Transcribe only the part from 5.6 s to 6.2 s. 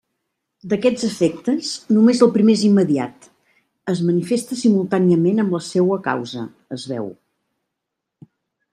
la seua